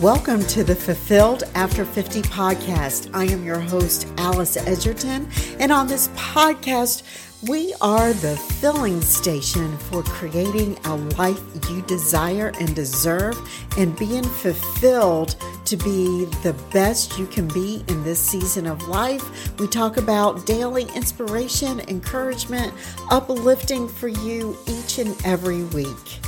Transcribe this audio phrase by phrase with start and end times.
[0.00, 3.10] Welcome to the Fulfilled After 50 podcast.
[3.12, 7.02] I am your host, Alice Edgerton, and on this podcast,
[7.46, 13.38] we are the filling station for creating a life you desire and deserve
[13.76, 15.36] and being fulfilled
[15.66, 19.54] to be the best you can be in this season of life.
[19.58, 22.72] We talk about daily inspiration, encouragement,
[23.10, 26.20] uplifting for you each and every week.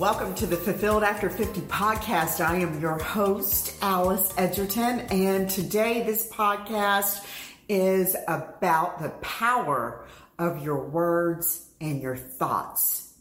[0.00, 2.42] Welcome to the Fulfilled After 50 podcast.
[2.42, 7.22] I am your host, Alice Edgerton, and today this podcast
[7.68, 10.06] is about the power
[10.38, 13.12] of your words and your thoughts.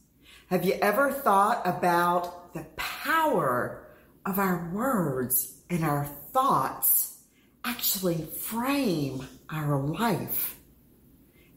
[0.47, 3.85] Have you ever thought about the power
[4.25, 7.19] of our words and our thoughts
[7.65, 10.55] actually frame our life?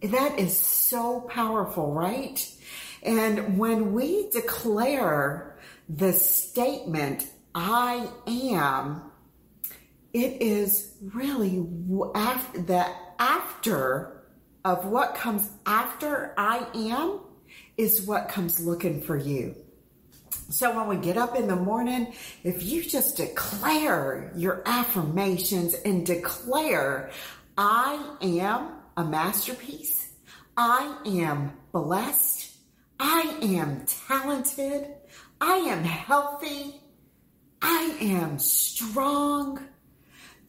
[0.03, 2.45] That is so powerful, right?
[3.03, 9.11] And when we declare the statement, I am,
[10.13, 11.67] it is really
[12.15, 12.87] after the
[13.19, 14.23] after
[14.65, 17.21] of what comes after I am
[17.77, 19.57] is what comes looking for you.
[20.51, 22.13] So when we get up in the morning,
[22.45, 27.11] if you just declare your affirmations and declare,
[27.57, 30.11] I am a masterpiece,
[30.57, 32.52] I am blessed,
[33.05, 34.87] I am talented.
[35.41, 36.81] I am healthy.
[37.61, 39.59] I am strong.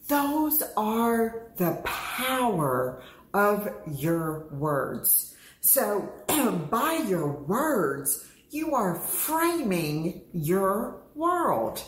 [0.08, 3.02] Those are the power
[3.34, 5.34] of your words.
[5.62, 6.14] So
[6.70, 11.84] by your words, you are framing your world.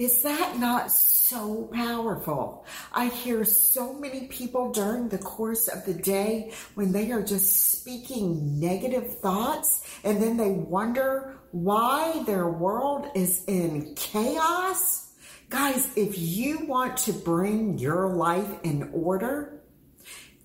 [0.00, 2.64] Is that not so powerful?
[2.90, 7.80] I hear so many people during the course of the day when they are just
[7.80, 15.12] speaking negative thoughts and then they wonder why their world is in chaos.
[15.50, 19.60] Guys, if you want to bring your life in order,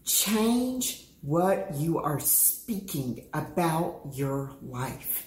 [0.03, 5.24] change what you are speaking about your life.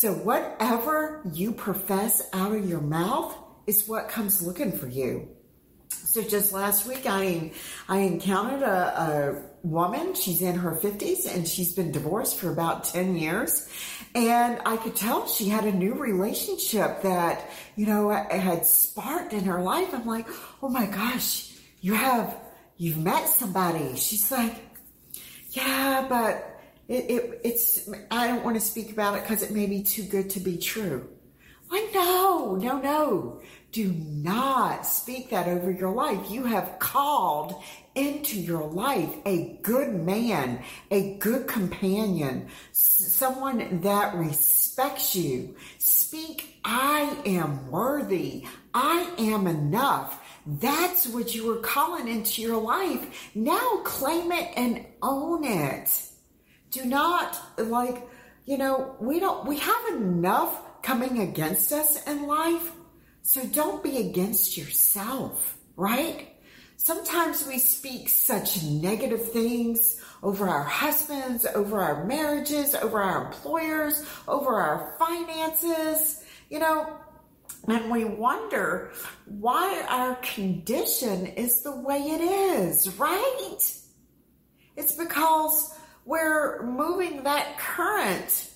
[0.00, 3.36] So whatever you profess out of your mouth
[3.66, 5.26] is what comes looking for you.
[5.88, 7.50] So just last week, I
[7.88, 10.14] I encountered a, a woman.
[10.14, 13.68] She's in her fifties and she's been divorced for about ten years,
[14.14, 19.46] and I could tell she had a new relationship that you know had sparked in
[19.46, 19.92] her life.
[19.92, 20.28] I'm like,
[20.62, 22.36] oh my gosh, you have
[22.76, 23.96] you've met somebody.
[23.96, 24.54] She's like,
[25.50, 26.57] yeah, but
[26.88, 30.04] it, it, it's, I don't want to speak about it because it may be too
[30.04, 31.06] good to be true.
[31.68, 33.42] Why, no, no, no.
[33.72, 36.30] Do not speak that over your life.
[36.30, 37.62] You have called
[37.94, 45.56] into your life a good man, a good companion, someone that respects you.
[45.76, 48.46] Speak, I am worthy.
[48.72, 50.24] I am enough.
[50.46, 53.30] That's what you were calling into your life.
[53.34, 56.08] Now claim it and own it
[56.70, 58.06] do not like,
[58.44, 62.72] you know, we don't, we have enough coming against us in life.
[63.22, 66.28] So don't be against yourself, right?
[66.76, 74.06] Sometimes we speak such negative things over our husbands, over our marriages, over our employers,
[74.26, 76.96] over our finances, you know,
[77.66, 78.92] and we wonder
[79.26, 83.58] why our condition is the way it is, right?
[84.76, 85.74] It's because
[86.08, 88.50] we're moving that current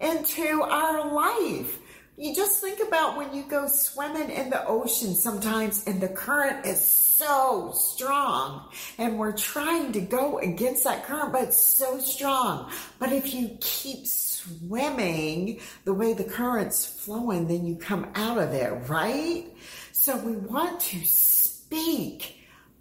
[0.00, 1.80] into our life.
[2.16, 6.64] You just think about when you go swimming in the ocean sometimes and the current
[6.64, 12.70] is so strong and we're trying to go against that current, but it's so strong.
[13.00, 18.52] But if you keep swimming the way the current's flowing, then you come out of
[18.52, 19.46] it, right?
[19.90, 22.36] So we want to speak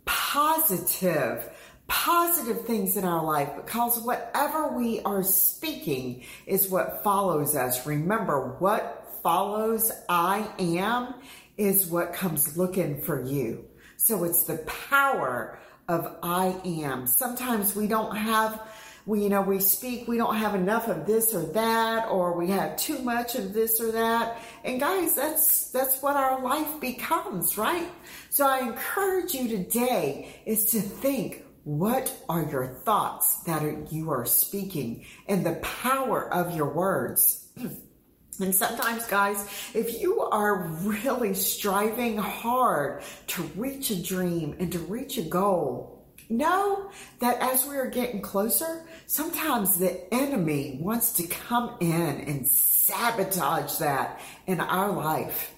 [0.06, 1.50] positive
[1.89, 7.86] positive things in our life because whatever we are speaking is what follows us.
[7.86, 11.15] Remember, what follows I am
[11.57, 13.65] is what comes looking for you.
[13.97, 14.57] So it's the
[14.89, 15.59] power
[15.89, 17.07] of I am.
[17.07, 18.62] Sometimes we don't have
[19.06, 22.47] we you know we speak we don't have enough of this or that or we
[22.47, 27.57] have too much of this or that and guys that's that's what our life becomes
[27.57, 27.89] right
[28.30, 34.11] so i encourage you today is to think what are your thoughts that are, you
[34.11, 37.47] are speaking and the power of your words?
[38.41, 44.79] And sometimes, guys, if you are really striving hard to reach a dream and to
[44.79, 46.89] reach a goal, know
[47.19, 53.77] that as we are getting closer, sometimes the enemy wants to come in and sabotage
[53.79, 55.53] that in our life.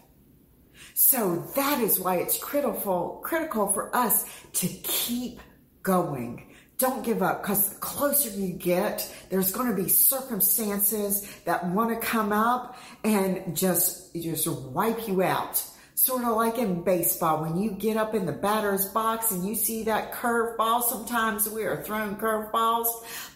[0.93, 5.39] So that is why it's critical, critical for us to keep
[5.83, 6.47] going.
[6.77, 11.89] Don't give up because the closer you get, there's going to be circumstances that want
[11.91, 15.63] to come up and just, just wipe you out.
[15.93, 19.53] Sort of like in baseball, when you get up in the batter's box and you
[19.53, 22.87] see that curveball, sometimes we are throwing curveballs,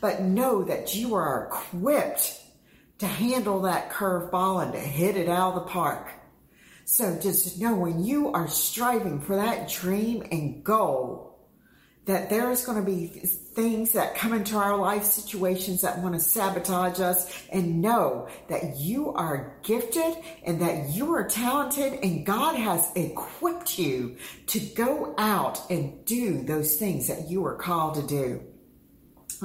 [0.02, 2.42] but know that you are equipped
[2.98, 6.10] to handle that curveball and to hit it out of the park.
[6.86, 11.35] So just know when you are striving for that dream and goal,
[12.06, 16.14] that there is going to be things that come into our life situations that want
[16.14, 22.26] to sabotage us and know that you are gifted and that you are talented and
[22.26, 24.18] God has equipped you
[24.48, 28.42] to go out and do those things that you are called to do.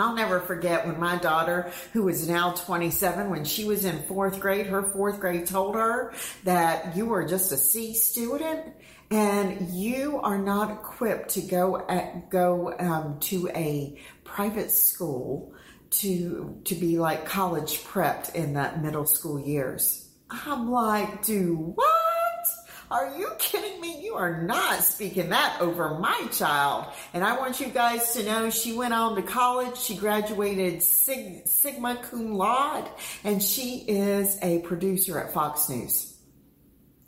[0.01, 4.41] I'll never forget when my daughter, who is now 27, when she was in fourth
[4.41, 6.13] grade, her fourth grade told her
[6.45, 8.75] that you were just a C student
[9.11, 15.53] and you are not equipped to go at, go um, to a private school
[15.91, 20.09] to to be like college prepped in that middle school years.
[20.31, 22.00] I'm like, do what?
[22.91, 24.03] Are you kidding me?
[24.03, 26.87] You are not speaking that over my child.
[27.15, 29.77] And I want you guys to know she went on to college.
[29.77, 32.89] She graduated Sig- Sigma Cum Laude,
[33.23, 36.17] and she is a producer at Fox News.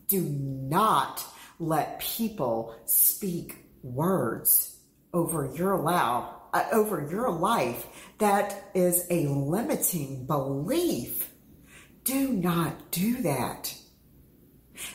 [0.06, 1.24] Do not
[1.58, 4.78] let people speak words
[5.12, 7.86] over your allow uh, over your life
[8.18, 11.30] that is a limiting belief.
[12.04, 13.74] Do not do that.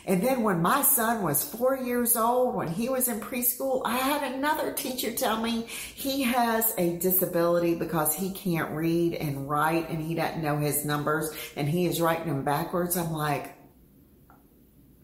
[0.06, 3.96] And then when my son was four years old, when he was in preschool, I
[3.96, 9.90] had another teacher tell me he has a disability because he can't read and write
[9.90, 12.96] and he doesn't know his numbers and he is writing them backwards.
[12.96, 13.54] I'm like,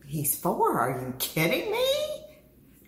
[0.07, 0.79] he's four.
[0.79, 1.87] Are you kidding me?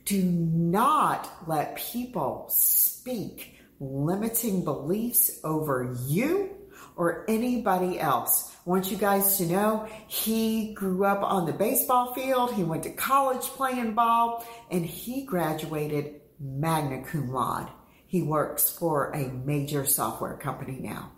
[0.05, 6.57] Do not let people speak limiting beliefs over you
[6.97, 8.53] or anybody else.
[8.67, 12.53] I want you guys to know he grew up on the baseball field.
[12.55, 17.71] He went to college playing ball and he graduated magna cum laude.
[18.07, 21.13] He works for a major software company now.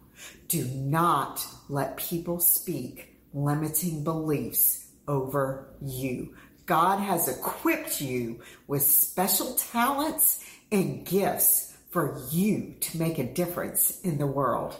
[0.48, 6.34] Do not let people speak limiting beliefs over you.
[6.66, 14.00] God has equipped you with special talents and gifts for you to make a difference
[14.02, 14.78] in the world.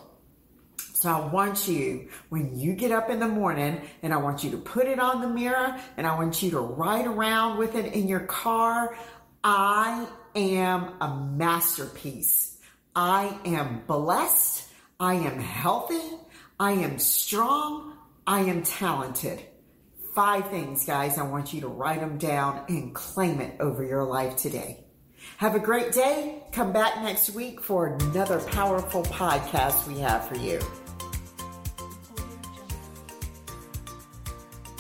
[0.99, 4.51] So I want you, when you get up in the morning, and I want you
[4.51, 7.93] to put it on the mirror, and I want you to ride around with it
[7.93, 8.99] in your car.
[9.45, 12.59] I am a masterpiece.
[12.97, 14.69] I am blessed.
[14.99, 16.03] I am healthy.
[16.59, 17.97] I am strong.
[18.27, 19.41] I am talented.
[20.17, 21.17] Five things, guys.
[21.17, 24.83] I want you to write them down and claim it over your life today.
[25.37, 26.43] Have a great day.
[26.51, 30.59] Come back next week for another powerful podcast we have for you.